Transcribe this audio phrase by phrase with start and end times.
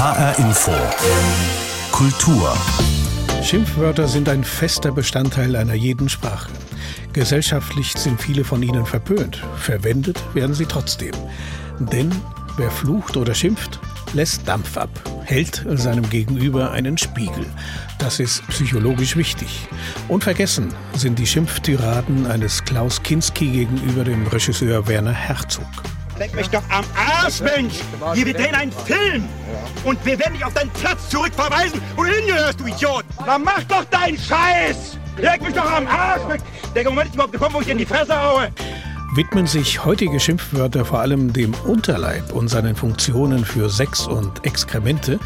[0.00, 0.72] HR Info.
[1.92, 2.56] Kultur.
[3.42, 6.50] Schimpfwörter sind ein fester Bestandteil einer jeden Sprache.
[7.12, 9.44] Gesellschaftlich sind viele von ihnen verpönt.
[9.58, 11.12] Verwendet werden sie trotzdem.
[11.80, 12.10] Denn
[12.56, 13.78] wer flucht oder schimpft,
[14.14, 14.88] lässt Dampf ab,
[15.24, 17.44] hält seinem Gegenüber einen Spiegel.
[17.98, 19.68] Das ist psychologisch wichtig.
[20.08, 25.68] Unvergessen sind die Schimpftiraden eines Klaus Kinski gegenüber dem Regisseur Werner Herzog.
[26.20, 27.76] Leck mich doch am Arsch, Mensch!
[28.12, 29.26] Hier, wir drehen einen Film!
[29.84, 33.06] Und wir werden dich auf deinen Platz zurückverweisen, wo du hingehörst, du Idiot!
[33.24, 34.98] Dann mach doch deinen Scheiß!
[35.16, 36.20] Leck mich doch am Arsch!
[36.74, 38.52] Der Moment ist überhaupt gekommen, wo ich dir in die Fresse haue!
[39.12, 45.18] Widmen sich heutige Schimpfwörter vor allem dem Unterleib und seinen Funktionen für Sex und Exkremente,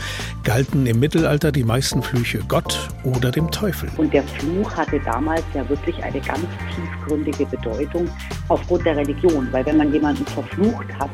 [0.42, 3.90] galten im Mittelalter die meisten Flüche Gott oder dem Teufel.
[3.98, 8.08] Und der Fluch hatte damals ja wirklich eine ganz tiefgründige Bedeutung
[8.48, 11.10] aufgrund der Religion, weil wenn man jemanden verflucht hat,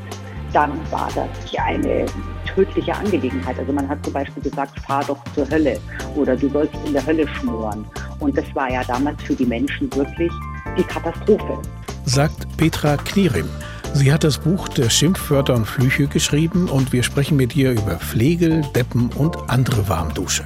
[0.52, 2.06] dann war das eine
[2.46, 3.58] tödliche Angelegenheit.
[3.58, 5.78] Also man hat zum Beispiel gesagt, fahr doch zur Hölle
[6.14, 7.84] oder du sollst in der Hölle schmoren.
[8.20, 10.32] Und das war ja damals für die Menschen wirklich
[10.76, 11.58] die Katastrophe
[12.04, 13.48] sagt Petra Knierim.
[13.94, 17.96] Sie hat das Buch der Schimpfwörter und Flüche geschrieben und wir sprechen mit ihr über
[17.96, 20.44] Pflegel, Deppen und andere Warmdusche.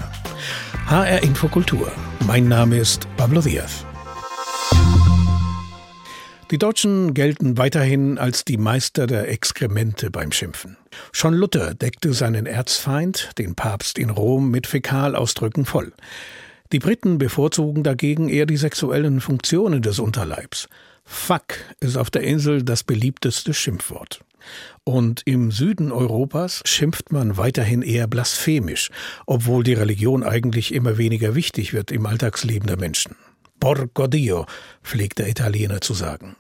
[0.87, 1.91] HR Infokultur.
[2.27, 3.85] Mein Name ist Pablo Diaz.
[6.51, 10.77] Die Deutschen gelten weiterhin als die Meister der Exkremente beim Schimpfen.
[11.11, 15.93] Schon Luther deckte seinen Erzfeind, den Papst in Rom, mit Fäkalausdrücken voll.
[16.73, 20.69] Die Briten bevorzugen dagegen eher die sexuellen Funktionen des Unterleibs.
[21.05, 24.21] Fuck ist auf der Insel das beliebteste Schimpfwort.
[24.85, 28.91] Und im Süden Europas schimpft man weiterhin eher blasphemisch,
[29.27, 33.17] obwohl die Religion eigentlich immer weniger wichtig wird im Alltagsleben der Menschen.
[33.61, 34.47] Porco Dio,
[34.83, 36.37] pflegt der Italiener zu sagen.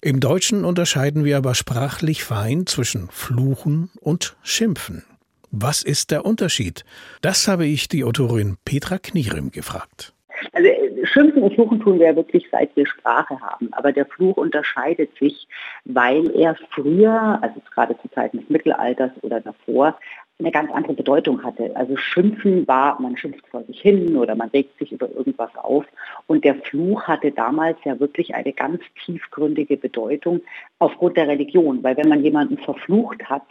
[0.00, 5.04] Im Deutschen unterscheiden wir aber sprachlich fein zwischen Fluchen und Schimpfen.
[5.50, 6.84] Was ist der Unterschied?
[7.22, 10.14] Das habe ich die Autorin Petra Knierim gefragt.
[10.52, 10.68] Also
[11.12, 13.68] Schimpfen und Fluchen tun wir ja wirklich seit wir Sprache haben.
[13.72, 15.48] Aber der Fluch unterscheidet sich,
[15.84, 19.98] weil er früher, also gerade zu Zeiten des Mittelalters oder davor,
[20.38, 21.70] eine ganz andere Bedeutung hatte.
[21.74, 25.84] Also Schimpfen war, man schimpft vor sich hin oder man regt sich über irgendwas auf.
[26.26, 30.40] Und der Fluch hatte damals ja wirklich eine ganz tiefgründige Bedeutung
[30.78, 31.82] aufgrund der Religion.
[31.82, 33.42] Weil wenn man jemanden verflucht hat,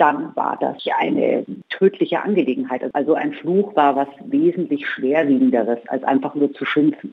[0.00, 2.82] dann war das eine tödliche Angelegenheit.
[2.94, 7.12] Also ein Fluch war was wesentlich schwerwiegenderes, als einfach nur zu schimpfen.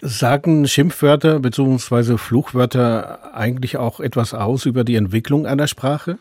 [0.00, 2.16] Sagen Schimpfwörter bzw.
[2.16, 6.18] Fluchwörter eigentlich auch etwas aus über die Entwicklung einer Sprache?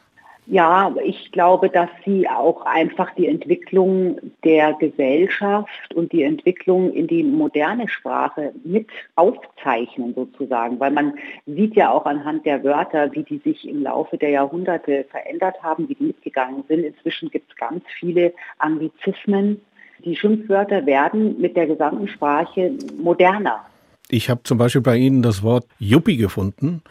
[0.51, 7.07] Ja, ich glaube, dass sie auch einfach die Entwicklung der Gesellschaft und die Entwicklung in
[7.07, 11.13] die moderne Sprache mit aufzeichnen sozusagen, weil man
[11.45, 15.87] sieht ja auch anhand der Wörter, wie die sich im Laufe der Jahrhunderte verändert haben,
[15.87, 16.83] wie die mitgegangen sind.
[16.83, 19.61] Inzwischen gibt es ganz viele Anglizismen.
[20.03, 23.65] Die Schimpfwörter werden mit der gesamten Sprache moderner.
[24.09, 26.81] Ich habe zum Beispiel bei Ihnen das Wort Juppie gefunden.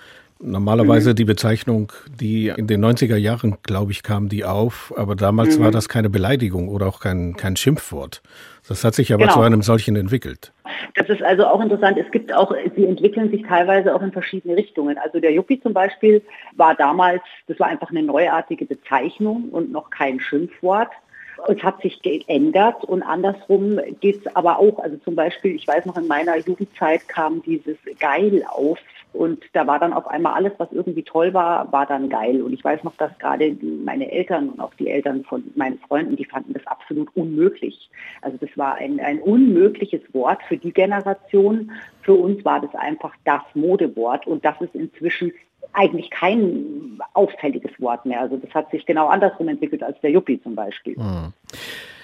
[0.43, 1.17] Normalerweise mhm.
[1.17, 5.65] die Bezeichnung, die in den 90er Jahren, glaube ich, kam die auf, aber damals mhm.
[5.65, 8.23] war das keine Beleidigung oder auch kein, kein Schimpfwort.
[8.67, 9.35] Das hat sich aber genau.
[9.35, 10.53] zu einem solchen entwickelt.
[10.95, 11.99] Das ist also auch interessant.
[11.99, 14.97] Es gibt auch, sie entwickeln sich teilweise auch in verschiedene Richtungen.
[14.97, 16.23] Also der Yuppie zum Beispiel
[16.57, 20.91] war damals, das war einfach eine neuartige Bezeichnung und noch kein Schimpfwort.
[21.49, 24.79] Es hat sich geändert und andersrum geht es aber auch.
[24.79, 28.79] Also zum Beispiel, ich weiß noch, in meiner Jugendzeit kam dieses Geil auf
[29.13, 32.43] und da war dann auf einmal alles, was irgendwie toll war, war dann geil.
[32.43, 36.17] Und ich weiß noch, dass gerade meine Eltern und auch die Eltern von meinen Freunden,
[36.17, 37.91] die fanden das absolut unmöglich.
[38.23, 41.73] Also das war ein, ein unmögliches Wort für die Generation.
[42.03, 45.33] Für uns war das einfach das Modewort und das ist inzwischen
[45.73, 48.21] eigentlich kein auffälliges Wort mehr.
[48.21, 50.97] Also das hat sich genau andersrum entwickelt als der Yuppie zum Beispiel.
[50.97, 51.33] Hm.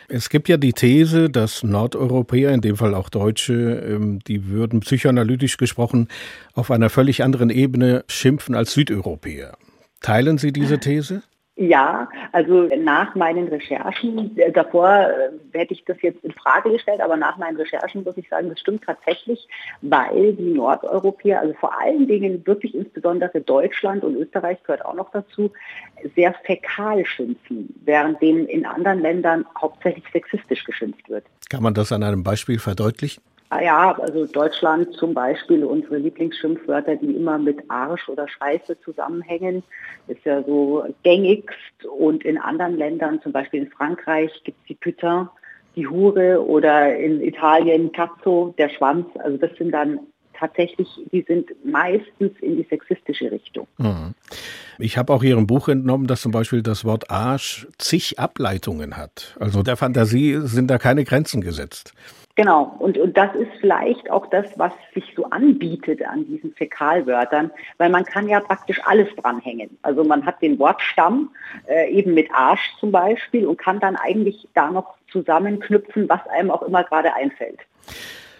[0.08, 4.80] Es gibt ja die These, dass Nordeuropäer, in dem Fall auch Deutsche, ähm, die würden
[4.80, 6.08] psychoanalytisch gesprochen
[6.54, 9.56] auf einer völlig anderen Ebene schimpfen als Südeuropäer.
[10.00, 11.22] Teilen Sie diese These?
[11.58, 17.00] Ja, also nach meinen Recherchen, äh, davor äh, hätte ich das jetzt in Frage gestellt,
[17.00, 19.48] aber nach meinen Recherchen muss ich sagen, das stimmt tatsächlich,
[19.80, 25.10] weil die Nordeuropäer, also vor allen Dingen wirklich insbesondere Deutschland und Österreich gehört auch noch
[25.12, 25.50] dazu,
[26.14, 31.24] sehr fäkal schimpfen, während dem in anderen Ländern hauptsächlich sexistisch geschimpft wird.
[31.48, 33.22] Kann man das an einem Beispiel verdeutlichen?
[33.48, 39.62] Ah ja, also Deutschland zum Beispiel, unsere Lieblingsschimpfwörter, die immer mit Arsch oder Scheiße zusammenhängen,
[40.08, 41.84] ist ja so gängigst.
[41.98, 45.28] Und in anderen Ländern, zum Beispiel in Frankreich, gibt es die Putain,
[45.76, 49.06] die Hure oder in Italien Cazzo, der Schwanz.
[49.18, 50.00] Also das sind dann
[50.34, 53.68] tatsächlich, die sind meistens in die sexistische Richtung.
[53.78, 54.14] Mhm.
[54.78, 59.36] Ich habe auch Ihrem Buch entnommen, dass zum Beispiel das Wort Arsch zig Ableitungen hat.
[59.40, 61.94] Also der Fantasie sind da keine Grenzen gesetzt.
[62.36, 67.50] Genau, und, und das ist vielleicht auch das, was sich so anbietet an diesen Fäkalwörtern,
[67.78, 69.78] weil man kann ja praktisch alles dranhängen.
[69.80, 71.30] Also man hat den Wortstamm,
[71.66, 76.50] äh, eben mit Arsch zum Beispiel, und kann dann eigentlich da noch zusammenknüpfen, was einem
[76.50, 77.60] auch immer gerade einfällt.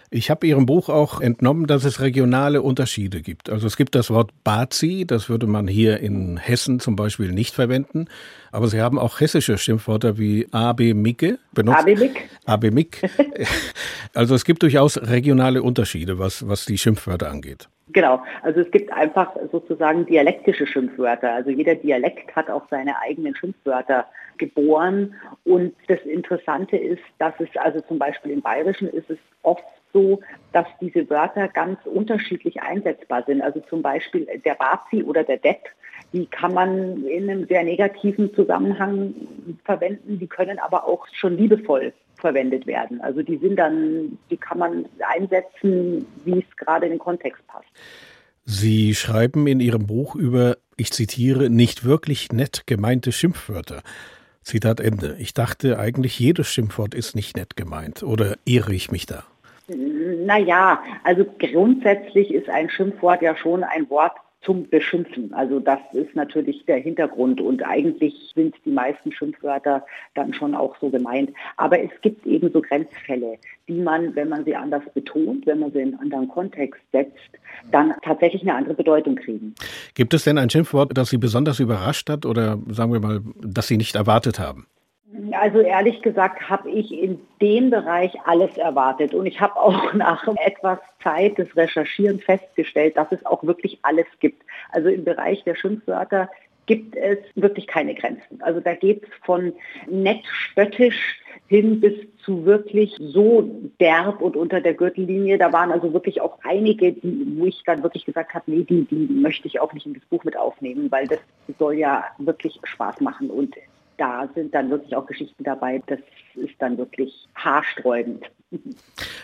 [0.09, 3.49] Ich habe Ihrem Buch auch entnommen, dass es regionale Unterschiede gibt.
[3.49, 7.53] Also es gibt das Wort Bazi, das würde man hier in Hessen zum Beispiel nicht
[7.53, 8.05] verwenden.
[8.53, 11.79] Aber Sie haben auch hessische Schimpfwörter wie AB Micke benutzt.
[11.79, 12.29] AB Mick.
[12.45, 13.01] AB Mick.
[14.13, 17.69] Also es gibt durchaus regionale Unterschiede, was, was die Schimpfwörter angeht.
[17.89, 21.33] Genau, also es gibt einfach sozusagen dialektische Schimpfwörter.
[21.33, 24.07] Also jeder Dialekt hat auch seine eigenen Schimpfwörter
[24.37, 25.13] geboren.
[25.43, 29.63] Und das Interessante ist, dass es also zum Beispiel im Bayerischen ist es oft
[29.93, 30.21] so,
[30.53, 33.41] dass diese Wörter ganz unterschiedlich einsetzbar sind.
[33.41, 35.63] Also zum Beispiel der Bazi oder der Depp,
[36.13, 39.13] die kann man in einem sehr negativen Zusammenhang
[39.65, 43.01] verwenden, die können aber auch schon liebevoll verwendet werden.
[43.01, 44.85] Also die sind dann, die kann man
[45.15, 47.67] einsetzen, wie es gerade in den Kontext passt.
[48.45, 53.81] Sie schreiben in Ihrem Buch über, ich zitiere, nicht wirklich nett gemeinte Schimpfwörter.
[54.41, 55.17] Zitat Ende.
[55.19, 58.03] Ich dachte eigentlich, jedes Schimpfwort ist nicht nett gemeint.
[58.03, 59.25] Oder irre ich mich da?
[59.67, 65.33] Naja, also grundsätzlich ist ein Schimpfwort ja schon ein Wort zum Beschimpfen.
[65.33, 69.85] Also das ist natürlich der Hintergrund und eigentlich sind die meisten Schimpfwörter
[70.15, 71.31] dann schon auch so gemeint.
[71.57, 75.71] Aber es gibt eben so Grenzfälle, die man, wenn man sie anders betont, wenn man
[75.73, 77.29] sie in einen anderen Kontext setzt,
[77.71, 79.53] dann tatsächlich eine andere Bedeutung kriegen.
[79.95, 83.67] Gibt es denn ein Schimpfwort, das Sie besonders überrascht hat oder sagen wir mal, das
[83.67, 84.67] Sie nicht erwartet haben?
[85.31, 90.27] Also ehrlich gesagt habe ich in dem Bereich alles erwartet und ich habe auch nach
[90.37, 94.43] etwas Zeit des Recherchieren festgestellt, dass es auch wirklich alles gibt.
[94.71, 96.29] Also im Bereich der Schimpfwörter
[96.65, 98.41] gibt es wirklich keine Grenzen.
[98.41, 99.53] Also da geht es von
[99.89, 101.93] nett spöttisch hin bis
[102.25, 103.49] zu wirklich so
[103.79, 105.37] derb und unter der Gürtellinie.
[105.37, 108.83] Da waren also wirklich auch einige, die, wo ich dann wirklich gesagt habe, nee, die,
[108.83, 111.19] die möchte ich auch nicht in das Buch mit aufnehmen, weil das
[111.57, 113.55] soll ja wirklich Spaß machen und
[113.97, 115.99] da sind dann wirklich auch Geschichten dabei, das
[116.35, 118.25] ist dann wirklich haarsträubend.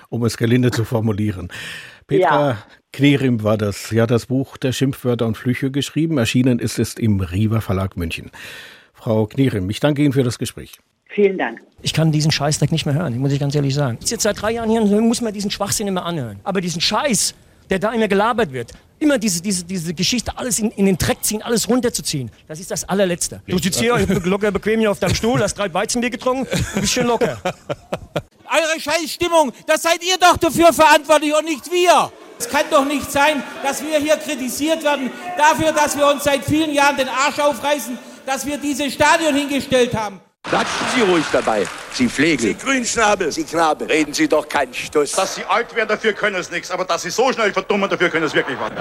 [0.10, 1.50] Um es gelinde zu formulieren.
[2.08, 2.58] Petra ja.
[2.92, 3.90] Knerim war das.
[3.90, 6.18] Sie hat das Buch der Schimpfwörter und Flüche geschrieben.
[6.18, 8.32] Erschienen ist es im Riva Verlag München.
[8.94, 10.80] Frau Knerim, ich danke Ihnen für das Gespräch.
[11.06, 11.62] Vielen Dank.
[11.82, 14.00] Ich kann diesen Scheißdreck nicht mehr hören, muss ich ganz ehrlich sagen.
[14.04, 16.40] Ich jetzt seit drei Jahren hier und muss mir diesen Schwachsinn immer anhören.
[16.44, 17.36] Aber diesen Scheiß,
[17.70, 21.18] der da immer gelabert wird, immer diese, diese, diese Geschichte, alles in, in den Dreck
[21.22, 22.32] ziehen, alles runterzuziehen.
[22.48, 23.42] Das ist das allerletzte.
[23.48, 27.08] Du sitzt hier locker bequem hier auf deinem Stuhl, hast drei Weizenbier getrunken, ein bisschen
[27.08, 27.38] locker.
[27.44, 32.12] Eure Scheißstimmung, das seid ihr doch dafür verantwortlich und nicht wir.
[32.38, 36.44] Es kann doch nicht sein, dass wir hier kritisiert werden dafür, dass wir uns seit
[36.44, 40.20] vielen Jahren den Arsch aufreißen, dass wir dieses Stadion hingestellt haben.
[40.44, 41.66] Klatschen Sie ruhig dabei.
[41.94, 42.42] Sie pflegen.
[42.42, 43.32] Sie Grünschnabel.
[43.32, 43.88] Sie Knabe.
[43.88, 45.12] Reden Sie doch keinen Stuss.
[45.12, 46.72] Dass Sie alt werden, dafür können es nichts.
[46.72, 48.72] Aber dass Sie so schnell verdummen, dafür können es wirklich was.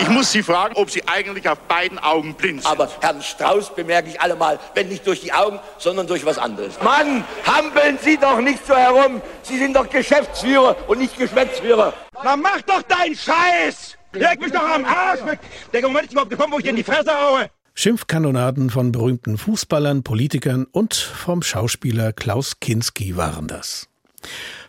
[0.00, 2.70] Ich muss Sie fragen, ob Sie eigentlich auf beiden Augen blind sind.
[2.70, 6.74] Aber Herrn Strauß bemerke ich allemal, wenn nicht durch die Augen, sondern durch was anderes.
[6.82, 9.20] Mann, hampeln Sie doch nicht so herum.
[9.42, 11.92] Sie sind doch Geschäftsführer und nicht Geschwätzführer.
[12.22, 13.96] Na mach doch deinen Scheiß!
[14.12, 15.40] Leg mich doch am Arsch weg!
[15.72, 17.50] Der Moment ist überhaupt gekommen, wo ich dir in die Fresse haue.
[17.74, 23.88] Schimpfkanonaden von berühmten Fußballern, Politikern und vom Schauspieler Klaus Kinski waren das.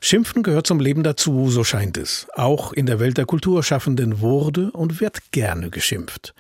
[0.01, 2.27] Schimpfen gehört zum Leben dazu, so scheint es.
[2.33, 6.33] Auch in der Welt der Kulturschaffenden wurde und wird gerne geschimpft.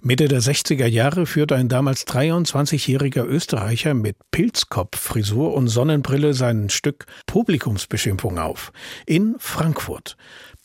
[0.00, 7.06] Mitte der 60er Jahre führte ein damals 23-jähriger Österreicher mit Pilzkopffrisur und Sonnenbrille sein Stück
[7.26, 8.72] Publikumsbeschimpfung auf.
[9.06, 10.16] In Frankfurt.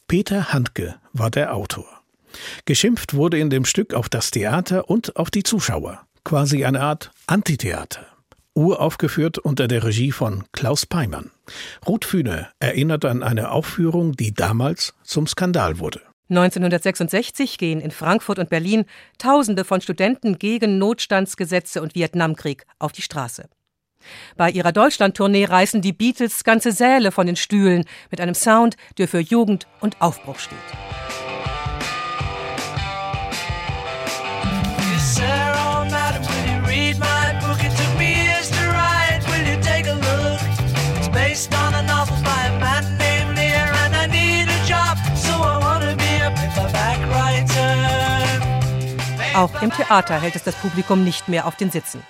[0.07, 2.00] Peter Handke war der Autor.
[2.65, 6.01] Geschimpft wurde in dem Stück auf das Theater und auf die Zuschauer.
[6.23, 8.05] Quasi eine Art Antitheater.
[8.53, 11.31] Uraufgeführt unter der Regie von Klaus Peimann.
[11.87, 16.01] Ruth Fühne erinnert an eine Aufführung, die damals zum Skandal wurde.
[16.29, 18.85] 1966 gehen in Frankfurt und Berlin
[19.17, 23.49] Tausende von Studenten gegen Notstandsgesetze und Vietnamkrieg auf die Straße.
[24.35, 29.07] Bei ihrer Deutschlandtournee reißen die Beatles ganze Säle von den Stühlen mit einem Sound, der
[29.07, 30.57] für Jugend und Aufbruch steht.
[49.41, 52.03] Auch im Theater hält es das Publikum nicht mehr auf den Sitzen.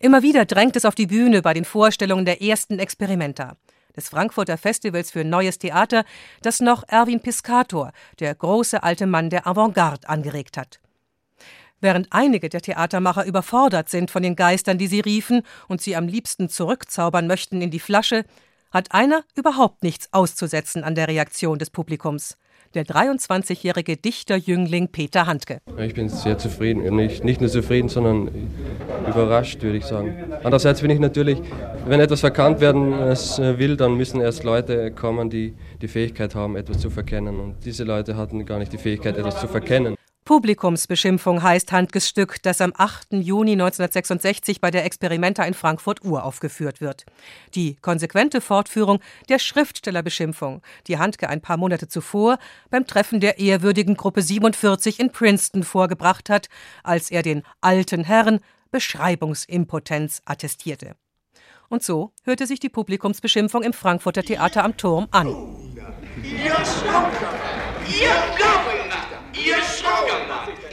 [0.00, 3.58] Immer wieder drängt es auf die Bühne bei den Vorstellungen der ersten Experimenter.
[3.94, 6.06] des Frankfurter Festivals für Neues Theater,
[6.40, 10.80] das noch Erwin Piscator, der große alte Mann der Avantgarde, angeregt hat.
[11.82, 16.08] Während einige der Theatermacher überfordert sind von den Geistern, die sie riefen und sie am
[16.08, 18.24] liebsten zurückzaubern möchten in die Flasche,
[18.70, 22.38] hat einer überhaupt nichts auszusetzen an der Reaktion des Publikums
[22.74, 25.58] der 23-jährige Dichterjüngling Peter Handke.
[25.78, 26.94] Ich bin sehr zufrieden.
[26.96, 28.30] Nicht, nicht nur zufrieden, sondern
[29.08, 30.14] überrascht, würde ich sagen.
[30.42, 31.38] Andererseits bin ich natürlich,
[31.86, 36.56] wenn etwas verkannt werden äh, will, dann müssen erst Leute kommen, die die Fähigkeit haben,
[36.56, 37.40] etwas zu verkennen.
[37.40, 39.96] Und diese Leute hatten gar nicht die Fähigkeit, etwas zu verkennen.
[40.24, 43.12] Publikumsbeschimpfung heißt Handkes Stück, das am 8.
[43.12, 47.04] Juni 1966 bei der Experimenta in Frankfurt uraufgeführt wird.
[47.54, 52.38] Die konsequente Fortführung der Schriftstellerbeschimpfung, die Handke ein paar Monate zuvor
[52.70, 56.48] beim Treffen der ehrwürdigen Gruppe 47 in Princeton vorgebracht hat,
[56.82, 58.40] als er den alten Herren
[58.70, 60.96] Beschreibungsimpotenz attestierte.
[61.68, 65.28] Und so hörte sich die Publikumsbeschimpfung im Frankfurter Theater am Turm an.
[66.22, 67.34] Ihr Schlucker!
[67.86, 68.83] Ihr Blaubenachter!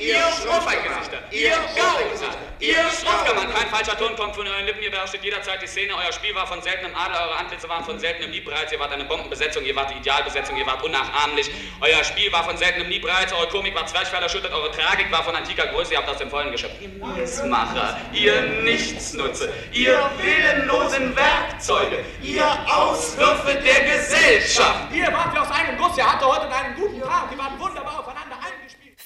[0.02, 3.54] Ihr Schrumpfgesichter, ihr Gaugesichter, ihr Schrumpfgammern.
[3.54, 5.94] Kein falscher Ton kommt von euren Lippen, ihr beherrschtet jederzeit die Szene.
[5.94, 8.72] Euer Spiel war von seltenem Adel, eure Antlitze waren von seltenem Liebreiz.
[8.72, 11.52] Ihr wart eine Bombenbesetzung, ihr wart die Idealbesetzung, ihr wart unnachahmlich.
[11.82, 15.68] Euer Spiel war von seltenem Liebreiz, eure Komik war zwerchfellerschüttert, eure Tragik war von antiker
[15.68, 16.82] Größe, ihr habt aus dem Vollen geschöpft.
[16.82, 24.92] Ihr Missmacher, ihr Nichtsnutze, ihr willenlosen Werkzeuge, ihr Auswürfe der Gesellschaft.
[24.92, 28.01] Ihr wart wie aus einem Guss, ihr hattet heute einen guten Tag, ihr wart wunderbar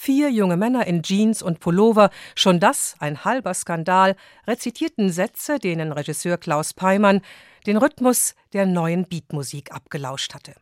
[0.05, 5.91] Vier junge Männer in Jeans und Pullover, schon das ein halber Skandal, rezitierten Sätze, denen
[5.91, 7.21] Regisseur Klaus Peimann
[7.65, 10.53] den Rhythmus der neuen Beatmusik abgelauscht hatte.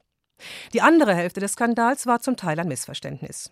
[0.72, 3.52] Die andere Hälfte des Skandals war zum Teil ein Missverständnis.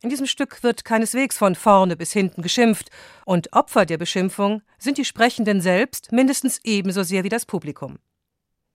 [0.00, 2.90] In diesem Stück wird keineswegs von vorne bis hinten geschimpft,
[3.26, 7.98] und Opfer der Beschimpfung sind die Sprechenden selbst mindestens ebenso sehr wie das Publikum.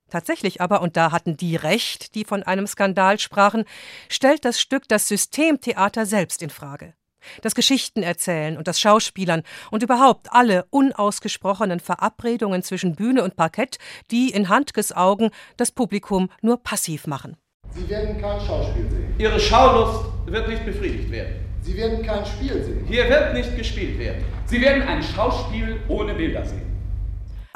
[0.10, 3.66] Tatsächlich aber, und da hatten die recht, die von einem Skandal sprachen,
[4.10, 6.94] stellt das Stück das Systemtheater selbst in Frage.
[7.42, 13.80] Das Geschichtenerzählen und das Schauspielern und überhaupt alle unausgesprochenen Verabredungen zwischen Bühne und Parkett,
[14.12, 17.36] die in Handkes Augen das Publikum nur passiv machen.
[17.72, 19.16] Sie werden kein Schauspiel sehen.
[19.18, 21.36] Ihre Schaulust wird nicht befriedigt werden.
[21.62, 22.86] Sie werden kein Spiel sehen.
[22.88, 24.24] Hier wird nicht gespielt werden.
[24.46, 26.77] Sie werden ein Schauspiel ohne Bilder sehen.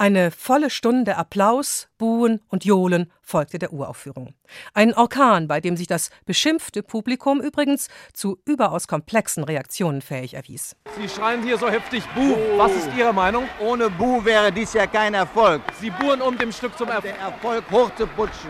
[0.01, 4.33] Eine volle Stunde Applaus, Buhen und Johlen folgte der Uraufführung.
[4.73, 10.75] Ein Orkan, bei dem sich das beschimpfte Publikum übrigens zu überaus komplexen Reaktionen fähig erwies.
[10.99, 12.35] Sie schreien hier so heftig Buh.
[12.57, 13.47] Was ist Ihre Meinung?
[13.59, 15.61] Ohne Buh wäre dies ja kein Erfolg.
[15.79, 17.15] Sie buhen, um dem Stück zum um Erfolg.
[17.19, 18.49] Erfolg hochzuputschen,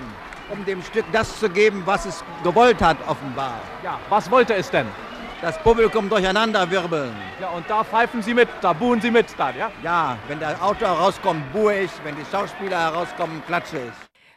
[0.54, 3.60] um dem Stück das zu geben, was es gewollt hat, offenbar.
[3.84, 4.88] Ja, was wollte es denn?
[5.42, 7.14] Das Publikum durcheinander wirbeln.
[7.40, 9.72] Ja, und da pfeifen Sie mit, da buhen Sie mit dann, ja?
[9.84, 13.94] Ja, wenn der Autor herauskommt, buhe ich, wenn die Schauspieler herauskommen, klatsche ich.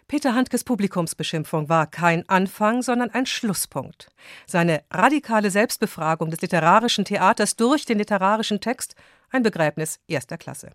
[0.06, 4.08] Peter Handkes Publikumsbeschimpfung war kein Anfang, sondern ein Schlusspunkt.
[4.46, 8.94] Seine radikale Selbstbefragung des literarischen Theaters durch den literarischen Text
[9.30, 10.70] ein Begräbnis erster Klasse.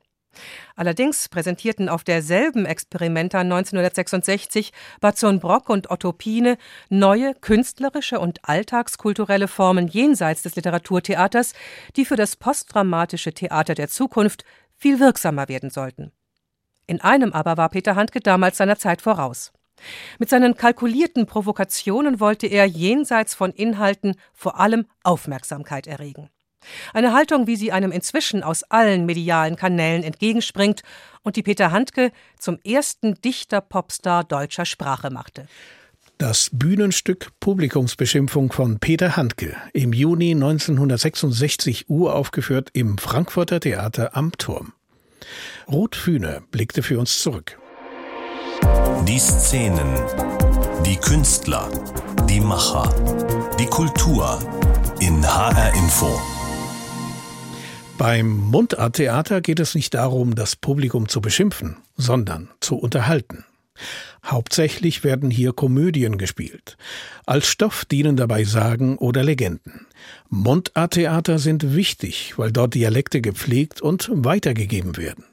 [0.75, 4.71] Allerdings präsentierten auf derselben Experimenta 1966
[5.01, 6.57] Bazon Brock und Otto Piene
[6.89, 11.53] neue künstlerische und alltagskulturelle Formen jenseits des Literaturtheaters,
[11.95, 14.45] die für das postdramatische Theater der Zukunft
[14.77, 16.12] viel wirksamer werden sollten.
[16.88, 19.51] In einem aber war Peter Handke damals seiner Zeit voraus.
[20.17, 26.29] Mit seinen kalkulierten Provokationen wollte er jenseits von Inhalten vor allem Aufmerksamkeit erregen.
[26.93, 30.81] Eine Haltung, wie sie einem inzwischen aus allen medialen Kanälen entgegenspringt
[31.23, 35.47] und die Peter Handke zum ersten Dichter-Popstar deutscher Sprache machte.
[36.17, 44.73] Das Bühnenstück Publikumsbeschimpfung von Peter Handke, im Juni 1966 uraufgeführt im Frankfurter Theater am Turm.
[45.71, 47.57] Ruth Fühne blickte für uns zurück.
[49.07, 49.95] Die Szenen,
[50.85, 51.69] die Künstler,
[52.27, 52.93] die Macher,
[53.57, 54.39] die Kultur
[54.99, 56.38] in HR Info.
[58.00, 63.44] Beim Mundarttheater geht es nicht darum, das Publikum zu beschimpfen, sondern zu unterhalten.
[64.25, 66.77] Hauptsächlich werden hier Komödien gespielt.
[67.25, 69.86] Als Stoff dienen dabei Sagen oder Legenden.
[70.29, 75.25] Mundarttheater sind wichtig, weil dort Dialekte gepflegt und weitergegeben werden.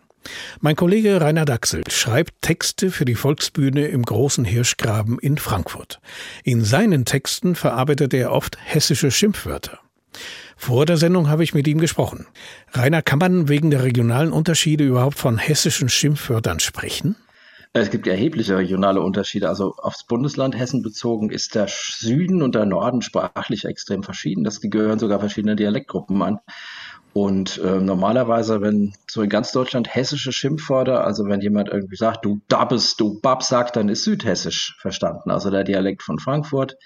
[0.59, 6.01] Mein Kollege Rainer Dachsel schreibt Texte für die Volksbühne im Großen Hirschgraben in Frankfurt.
[6.43, 9.79] In seinen Texten verarbeitet er oft hessische Schimpfwörter.
[10.57, 12.27] Vor der Sendung habe ich mit ihm gesprochen.
[12.73, 17.15] Rainer, kann man wegen der regionalen Unterschiede überhaupt von hessischen Schimpfwörtern sprechen?
[17.75, 19.51] Es gibt erhebliche regionale Unterschiede.
[19.51, 24.45] Also aufs Bundesland Hessen bezogen ist der Süden und der Norden sprachlich extrem verschieden.
[24.45, 26.39] Das, gehören sogar verschiedene Dialektgruppen an.
[27.13, 32.25] Und äh, normalerweise, wenn so in ganz Deutschland hessische Schimpfwörter, also wenn jemand irgendwie sagt,
[32.25, 35.31] du Dabbes, du Bab sagt, dann ist südhessisch verstanden.
[35.31, 36.77] Also der Dialekt von Frankfurt,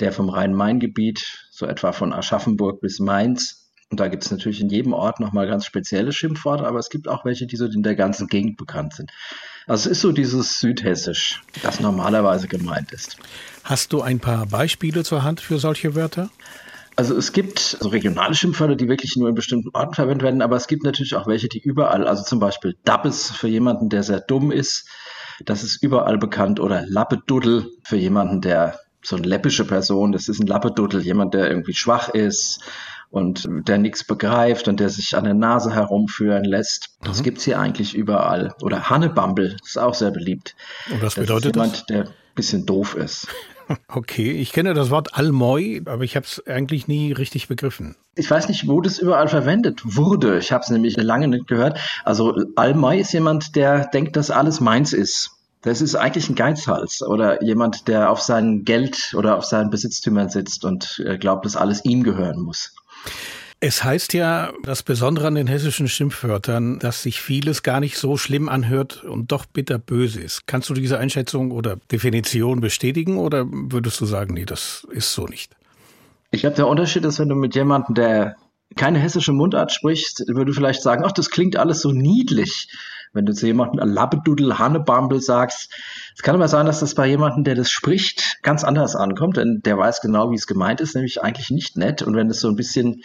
[0.00, 3.70] der vom Rhein-Main-Gebiet, so etwa von Aschaffenburg bis Mainz.
[3.90, 7.06] Und da gibt es natürlich in jedem Ort nochmal ganz spezielle Schimpfworte, aber es gibt
[7.06, 9.12] auch welche, die so in der ganzen Gegend bekannt sind.
[9.66, 13.16] Also es ist so dieses Südhessisch, das normalerweise gemeint ist.
[13.62, 16.28] Hast du ein paar Beispiele zur Hand für solche Wörter?
[16.96, 20.56] Also es gibt so regionale Schimpfwörter, die wirklich nur in bestimmten Orten verwendet werden, aber
[20.56, 24.20] es gibt natürlich auch welche, die überall, also zum Beispiel Dabbes für jemanden, der sehr
[24.20, 24.88] dumm ist,
[25.44, 30.40] das ist überall bekannt, oder Lappeduddel für jemanden, der so eine läppische Person, das ist
[30.40, 32.60] ein Lappeduddel, jemand, der irgendwie schwach ist
[33.10, 36.96] und der nichts begreift und der sich an der Nase herumführen lässt.
[37.02, 37.24] Das mhm.
[37.24, 38.54] gibt's hier eigentlich überall.
[38.62, 40.56] Oder Hannebumble ist auch sehr beliebt.
[40.90, 41.66] Und was bedeutet das?
[41.66, 41.86] Ist jemand, das?
[41.86, 43.28] der ein bisschen doof ist.
[43.88, 47.96] Okay, ich kenne das Wort Almoi, aber ich habe es eigentlich nie richtig begriffen.
[48.14, 50.36] Ich weiß nicht, wo das überall verwendet wurde.
[50.36, 51.78] Ich habe es nämlich lange nicht gehört.
[52.04, 55.30] Also Almoi ist jemand, der denkt, dass alles meins ist.
[55.64, 60.28] Das ist eigentlich ein Geizhals oder jemand, der auf sein Geld oder auf seinen Besitztümern
[60.28, 62.74] sitzt und äh, glaubt, dass alles ihm gehören muss.
[63.60, 68.18] Es heißt ja, das Besondere an den hessischen Schimpfwörtern, dass sich vieles gar nicht so
[68.18, 70.46] schlimm anhört und doch bitterböse ist.
[70.46, 75.26] Kannst du diese Einschätzung oder Definition bestätigen oder würdest du sagen, nee, das ist so
[75.26, 75.56] nicht?
[76.30, 78.36] Ich glaube, der Unterschied ist, wenn du mit jemandem, der
[78.76, 82.68] keine hessische Mundart sprichst, würde vielleicht sagen, ach, das klingt alles so niedlich.
[83.12, 85.72] Wenn du zu jemandem Labbedudel, Hannebambel sagst,
[86.16, 89.60] es kann aber sein, dass das bei jemandem, der das spricht, ganz anders ankommt, denn
[89.64, 92.02] der weiß genau, wie es gemeint ist, nämlich eigentlich nicht nett.
[92.02, 93.02] Und wenn es so ein bisschen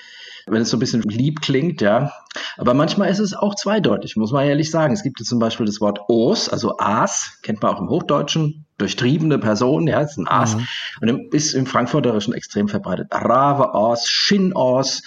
[0.50, 2.12] wenn es so ein bisschen lieb klingt, ja.
[2.58, 4.94] Aber manchmal ist es auch zweideutig, muss man ehrlich sagen.
[4.94, 9.40] Es gibt zum Beispiel das Wort Os, also Aas, kennt man auch im Hochdeutschen, durchtriebene
[9.40, 10.56] Person, ja, ist ein Aas.
[10.56, 10.68] Mhm.
[11.02, 13.08] Und ist im Frankfurterischen extrem verbreitet.
[13.12, 15.02] Rave Aas, Shin Aas,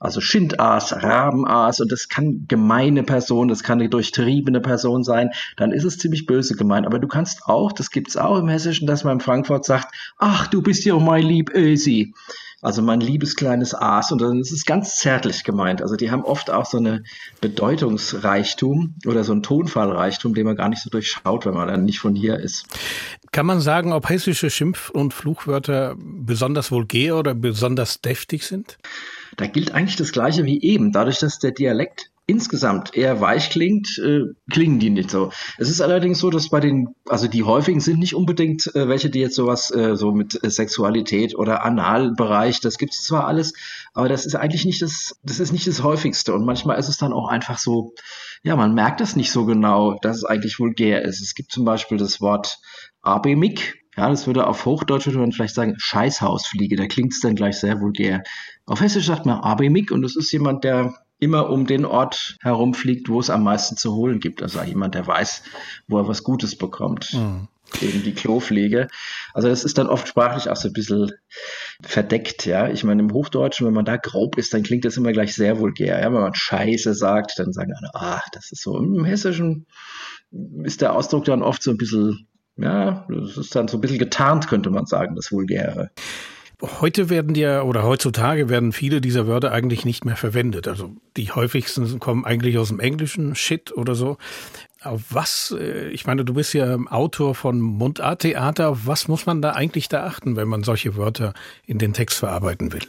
[0.00, 5.72] also Schindaas, Rabenaas und das kann gemeine Person, das kann eine durchtriebene Person sein, dann
[5.72, 6.86] ist es ziemlich böse gemeint.
[6.86, 10.46] Aber du kannst auch, das gibt's auch im Hessischen, dass man in Frankfurt sagt, ach,
[10.46, 12.14] du bist ja mein lieb Ösi.
[12.60, 14.10] Also mein liebes kleines Aas.
[14.10, 15.80] Und dann ist es ganz zärtlich gemeint.
[15.80, 17.04] Also die haben oft auch so eine
[17.40, 22.00] Bedeutungsreichtum oder so ein Tonfallreichtum, den man gar nicht so durchschaut, wenn man dann nicht
[22.00, 22.66] von hier ist.
[23.32, 28.78] Kann man sagen, ob hessische Schimpf- und Fluchwörter besonders vulgär oder besonders deftig sind?
[29.36, 30.92] Da gilt eigentlich das Gleiche wie eben.
[30.92, 35.32] Dadurch, dass der Dialekt insgesamt eher weich klingt, äh, klingen die nicht so.
[35.56, 39.08] Es ist allerdings so, dass bei den, also die häufigen sind nicht unbedingt äh, welche,
[39.08, 43.54] die jetzt sowas äh, so mit äh, Sexualität oder Analbereich, das gibt es zwar alles,
[43.94, 46.34] aber das ist eigentlich nicht das, das ist nicht das häufigste.
[46.34, 47.94] Und manchmal ist es dann auch einfach so,
[48.42, 51.22] ja, man merkt es nicht so genau, dass es eigentlich vulgär ist.
[51.22, 52.58] Es gibt zum Beispiel das Wort
[53.02, 57.34] Abemik, ja, das würde auf Hochdeutsch würde man vielleicht sagen Scheißhausfliege, da klingt es dann
[57.34, 58.22] gleich sehr vulgär.
[58.66, 63.08] Auf Hessisch sagt man Abemik und das ist jemand, der immer um den Ort herumfliegt,
[63.08, 64.42] wo es am meisten zu holen gibt.
[64.42, 65.42] Also jemand, der weiß,
[65.88, 67.12] wo er was Gutes bekommt.
[67.12, 67.48] Mhm.
[67.82, 68.88] Eben die Klopflege.
[69.34, 71.12] Also das ist dann oft sprachlich auch so ein bisschen
[71.82, 72.68] verdeckt, ja.
[72.68, 75.58] Ich meine, im Hochdeutschen, wenn man da grob ist, dann klingt das immer gleich sehr
[75.58, 76.00] vulgär.
[76.00, 76.06] Ja?
[76.06, 78.78] Wenn man Scheiße sagt, dann sagen alle, ah, das ist so.
[78.78, 79.66] Im Hessischen
[80.62, 82.26] ist der Ausdruck dann oft so ein bisschen,
[82.58, 85.90] ja, das ist dann so ein bisschen getarnt, könnte man sagen, das Vulgäre.
[86.60, 90.66] Heute werden ja oder heutzutage werden viele dieser Wörter eigentlich nicht mehr verwendet.
[90.66, 94.18] Also die häufigsten kommen eigentlich aus dem Englischen, Shit oder so.
[94.82, 99.52] Auf was, äh, ich meine, du bist ja Autor von Mundarttheater, was muss man da
[99.52, 101.32] eigentlich da achten, wenn man solche Wörter
[101.66, 102.86] in den Text verarbeiten will?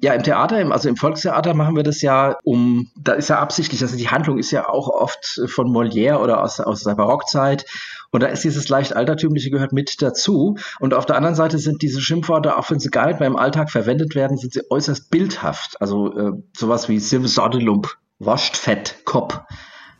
[0.00, 3.82] Ja, im Theater, also im Volkstheater machen wir das ja um, da ist ja absichtlich,
[3.82, 7.66] also die Handlung ist ja auch oft von Molière oder aus, aus der Barockzeit.
[8.10, 10.56] Und da ist dieses leicht altertümliche gehört mit dazu.
[10.80, 13.36] Und auf der anderen Seite sind diese Schimpfworte, auch wenn sie gar nicht mehr im
[13.36, 15.80] Alltag verwendet werden, sind sie äußerst bildhaft.
[15.80, 19.40] Also äh, sowas wie Simsoddelump, Waschtfett, Kopf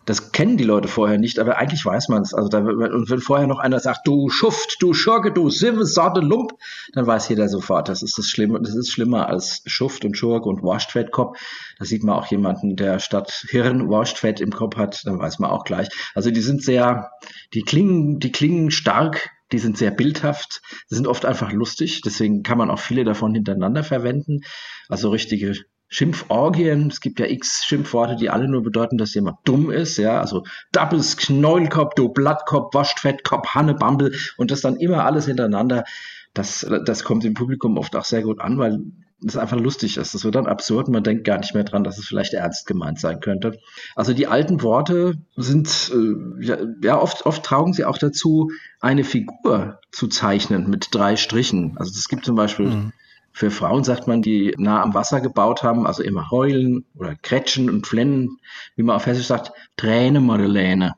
[0.09, 2.33] das kennen die Leute vorher nicht, aber eigentlich weiß man es.
[2.33, 6.21] Also da, und wenn vorher noch einer sagt, du Schuft, du Schurke, du Sive, Sorte,
[6.21, 6.53] Lump,
[6.95, 10.49] dann weiß jeder sofort, das ist das Schlimme, das ist schlimmer als Schuft und Schurke
[10.49, 11.39] und Waschtfettkopf.
[11.79, 15.51] Da sieht man auch jemanden, der statt Hirn Waschtfett im Kopf hat, dann weiß man
[15.51, 15.89] auch gleich.
[16.15, 17.11] Also die sind sehr,
[17.53, 22.57] die klingen, die klingen stark, die sind sehr bildhaft, sind oft einfach lustig, deswegen kann
[22.57, 24.41] man auch viele davon hintereinander verwenden.
[24.89, 25.55] Also richtige
[25.89, 26.89] Schimpforgien.
[26.89, 30.21] Es gibt ja x Schimpfworte, die alle nur bedeuten, dass jemand dumm ist, ja.
[30.21, 35.85] Also Dappes, Knäulkopf, du Blattkopf, Waschtfettkopf, Hannebambel und das dann immer alles hintereinander.
[36.35, 38.81] Das, das kommt im Publikum oft auch sehr gut an, weil
[39.27, 40.15] es einfach lustig ist.
[40.15, 40.89] Das wird dann absurd.
[40.89, 43.59] Man denkt gar nicht mehr dran, dass es vielleicht ernst gemeint sein könnte.
[43.97, 46.47] Also die alten Worte sind, äh,
[46.87, 51.77] ja, oft, oft traugen sie auch dazu, eine Figur zu zeichnen mit drei Strichen.
[51.79, 52.93] Also es gibt zum Beispiel mhm
[53.33, 57.71] Für Frauen sagt man, die nah am Wasser gebaut haben, also immer heulen oder kretschen
[57.71, 58.39] und flennen,
[58.77, 60.95] wie man auf Hessisch sagt, Träne Madeleine.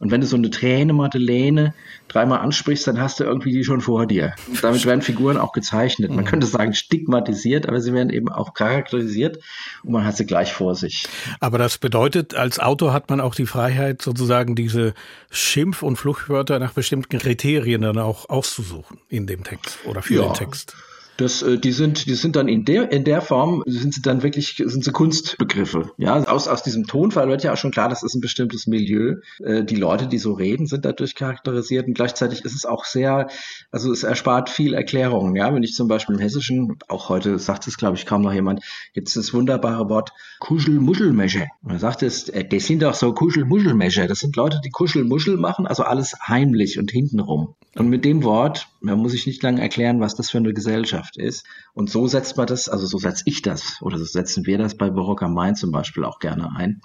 [0.00, 1.74] Und wenn du so eine Träne Madeleine
[2.08, 4.34] dreimal ansprichst, dann hast du irgendwie die schon vor dir.
[4.48, 6.10] Und damit werden Figuren auch gezeichnet.
[6.10, 9.38] Man könnte sagen stigmatisiert, aber sie werden eben auch charakterisiert
[9.82, 11.06] und man hat sie gleich vor sich.
[11.38, 14.94] Aber das bedeutet, als Autor hat man auch die Freiheit, sozusagen diese
[15.30, 20.22] Schimpf- und Fluchtwörter nach bestimmten Kriterien dann auch auszusuchen in dem Text oder für Ja.
[20.28, 20.74] den Text.
[21.20, 24.22] Das, äh, die sind, die sind dann in der, in der Form, sind sie dann
[24.22, 25.92] wirklich, sind sie Kunstbegriffe.
[25.98, 29.16] Ja, aus, aus diesem Tonfall wird ja auch schon klar, das ist ein bestimmtes Milieu.
[29.44, 33.28] Äh, die Leute, die so reden, sind dadurch charakterisiert und gleichzeitig ist es auch sehr,
[33.70, 35.36] also es erspart viel Erklärungen.
[35.36, 38.32] Ja, wenn ich zum Beispiel im Hessischen, auch heute sagt es, glaube ich, kaum noch
[38.32, 41.48] jemand, jetzt das wunderbare Wort Kuschelmuschelmesche.
[41.60, 44.06] Man sagt es, äh, das sind doch so Kuschelmuschelmesche.
[44.06, 47.56] Das sind Leute, die Kuschelmuschel machen, also alles heimlich und hintenrum.
[47.76, 51.09] Und mit dem Wort, man muss ich nicht lange erklären, was das für eine Gesellschaft
[51.16, 51.46] ist.
[51.74, 54.76] Und so setzt man das, also so setze ich das, oder so setzen wir das
[54.76, 56.80] bei Barock am Main zum Beispiel auch gerne ein.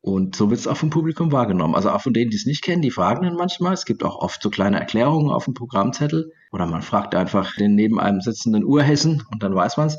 [0.00, 1.74] Und so wird es auch vom Publikum wahrgenommen.
[1.74, 3.74] Also auch von denen, die es nicht kennen, die fragen dann manchmal.
[3.74, 6.32] Es gibt auch oft so kleine Erklärungen auf dem Programmzettel.
[6.52, 9.98] Oder man fragt einfach den neben einem sitzenden Urhessen und dann weiß man es.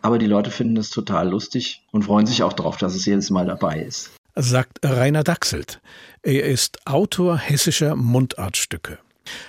[0.00, 3.30] Aber die Leute finden es total lustig und freuen sich auch darauf, dass es jedes
[3.30, 4.10] Mal dabei ist.
[4.34, 5.80] sagt Rainer Dachselt.
[6.22, 8.98] Er ist Autor hessischer Mundartstücke.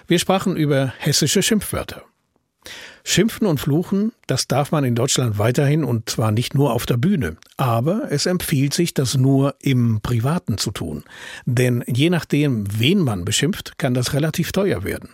[0.08, 2.04] Wir sprachen über hessische Schimpfwörter.
[3.06, 6.98] Schimpfen und Fluchen, das darf man in Deutschland weiterhin und zwar nicht nur auf der
[6.98, 7.36] Bühne.
[7.58, 11.04] Aber es empfiehlt sich, das nur im Privaten zu tun.
[11.46, 15.10] Denn je nachdem, wen man beschimpft, kann das relativ teuer werden.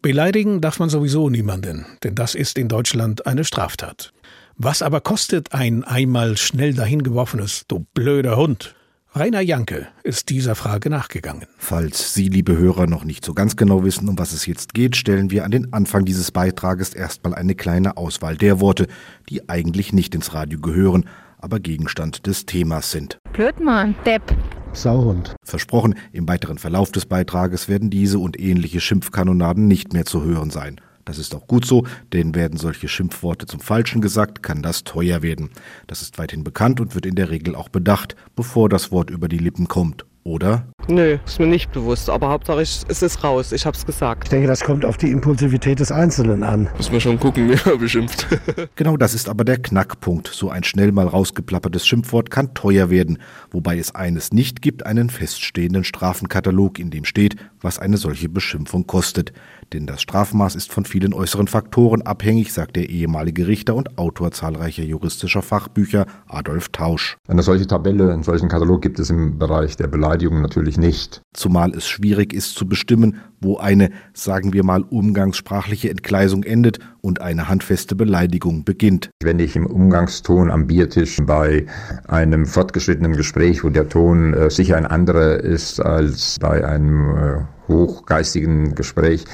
[0.00, 4.12] Beleidigen darf man sowieso niemanden, denn das ist in Deutschland eine Straftat.
[4.56, 8.74] Was aber kostet ein einmal schnell dahingeworfenes, du blöder Hund?
[9.16, 11.46] Rainer Janke ist dieser Frage nachgegangen.
[11.56, 14.96] Falls Sie, liebe Hörer, noch nicht so ganz genau wissen, um was es jetzt geht,
[14.96, 18.88] stellen wir an den Anfang dieses Beitrages erstmal eine kleine Auswahl der Worte,
[19.28, 21.04] die eigentlich nicht ins Radio gehören,
[21.38, 23.18] aber Gegenstand des Themas sind.
[23.32, 24.36] Blödmann, Depp.
[24.72, 25.36] Sauhund.
[25.44, 30.50] Versprochen, im weiteren Verlauf des Beitrages werden diese und ähnliche Schimpfkanonaden nicht mehr zu hören
[30.50, 30.80] sein.
[31.04, 35.22] Das ist auch gut so, denn werden solche Schimpfworte zum Falschen gesagt, kann das teuer
[35.22, 35.50] werden.
[35.86, 39.28] Das ist weithin bekannt und wird in der Regel auch bedacht, bevor das Wort über
[39.28, 40.04] die Lippen kommt.
[40.26, 40.66] Oder?
[40.88, 44.24] Nö, ist mir nicht bewusst, aber Hauptsache ich, es ist raus, ich hab's gesagt.
[44.24, 46.70] Ich denke, das kommt auf die Impulsivität des Einzelnen an.
[46.78, 48.26] Muss man schon gucken, wie er beschimpft.
[48.76, 50.28] Genau das ist aber der Knackpunkt.
[50.28, 53.18] So ein schnell mal rausgeplappertes Schimpfwort kann teuer werden,
[53.50, 58.86] wobei es eines nicht gibt, einen feststehenden Strafenkatalog, in dem steht, was eine solche Beschimpfung
[58.86, 59.32] kostet.
[59.72, 64.30] Denn das Strafmaß ist von vielen äußeren Faktoren abhängig, sagt der ehemalige Richter und Autor
[64.30, 67.16] zahlreicher juristischer Fachbücher Adolf Tausch.
[67.28, 71.22] Eine solche Tabelle, einen solchen Katalog gibt es im Bereich der Beleidigung natürlich nicht.
[71.32, 77.20] Zumal es schwierig ist zu bestimmen, wo eine, sagen wir mal, umgangssprachliche Entgleisung endet und
[77.20, 79.10] eine handfeste Beleidigung beginnt.
[79.22, 81.66] Wenn ich im Umgangston am Biertisch bei
[82.08, 87.40] einem fortgeschrittenen Gespräch, wo der Ton äh, sicher ein anderer ist als bei einem äh,
[87.68, 89.24] hochgeistigen Gespräch,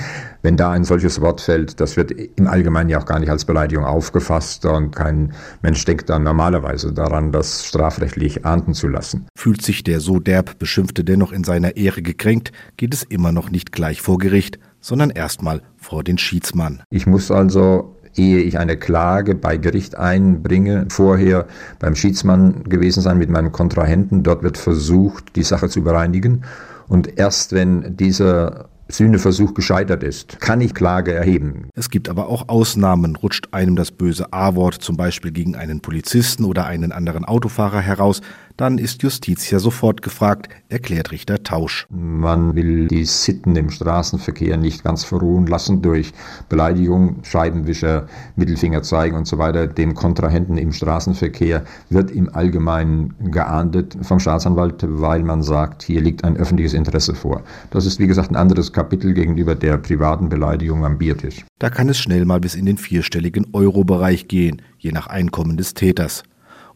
[0.42, 3.44] wenn da ein solches Wort fällt, das wird im Allgemeinen ja auch gar nicht als
[3.44, 9.26] Beleidigung aufgefasst und kein Mensch denkt dann normalerweise daran, das strafrechtlich ahnden zu lassen.
[9.36, 13.50] Fühlt sich der so derb Beschimpfte dennoch in seiner Ehre gekränkt, geht es immer noch
[13.50, 16.82] nicht gleich vor Gericht, sondern erstmal vor den Schiedsmann.
[16.90, 21.46] Ich muss also ehe ich eine Klage bei Gericht einbringe, vorher
[21.79, 24.23] beim Schiedsmann gewesen sein mit meinem Kontrahenten.
[24.23, 26.42] Dort wird versucht, die Sache zu bereinigen.
[26.88, 31.68] Und erst wenn dieser Sühneversuch gescheitert ist, kann ich Klage erheben.
[31.75, 33.16] Es gibt aber auch Ausnahmen.
[33.16, 38.20] Rutscht einem das böse A-Wort zum Beispiel gegen einen Polizisten oder einen anderen Autofahrer heraus,
[38.61, 41.87] dann ist Justiz ja sofort gefragt, erklärt Richter Tausch.
[41.88, 46.12] Man will die Sitten im Straßenverkehr nicht ganz verruhen lassen durch
[46.51, 49.66] Beleidigung, Scheibenwischer, Mittelfinger zeigen und so weiter.
[49.66, 56.23] Dem Kontrahenten im Straßenverkehr wird im Allgemeinen geahndet vom Staatsanwalt, weil man sagt, hier liegt
[56.25, 57.42] ein öffentliches Interesse vor.
[57.70, 61.46] Das ist wie gesagt ein anderes Kapitel gegenüber der privaten Beleidigung am Biertisch.
[61.59, 65.73] Da kann es schnell mal bis in den vierstelligen Euro-Bereich gehen, je nach Einkommen des
[65.73, 66.25] Täters.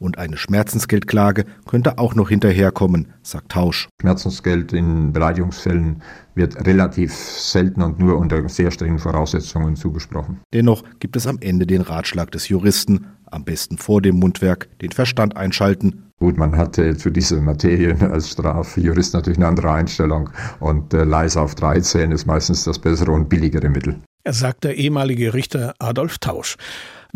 [0.05, 3.89] Und eine Schmerzensgeldklage könnte auch noch hinterherkommen, sagt Tausch.
[4.03, 6.03] Schmerzensgeld in Beleidigungsfällen
[6.35, 10.43] wird relativ selten und nur unter sehr strengen Voraussetzungen zugesprochen.
[10.53, 14.93] Dennoch gibt es am Ende den Ratschlag des Juristen, am besten vor dem Mundwerk den
[14.93, 16.11] Verstand einschalten.
[16.19, 20.29] Gut, man hatte zu dieser Materie als Strafjurist natürlich eine andere Einstellung
[20.61, 23.97] und äh, leise auf 13 ist meistens das bessere und billigere Mittel.
[24.23, 26.57] Er sagt der ehemalige Richter Adolf Tausch.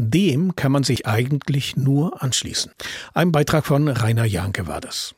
[0.00, 2.70] Dem kann man sich eigentlich nur anschließen.
[3.14, 5.16] Ein Beitrag von Rainer Janke war das.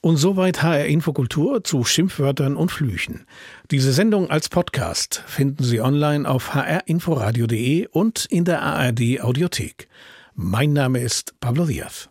[0.00, 3.26] Und soweit HR Infokultur zu Schimpfwörtern und Flüchen.
[3.70, 9.86] Diese Sendung als Podcast finden Sie online auf hrinforadio.de und in der ARD Audiothek.
[10.34, 12.08] Mein Name ist Pablo Diaz.